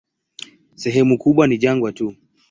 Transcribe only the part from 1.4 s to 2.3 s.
ni jangwa tu.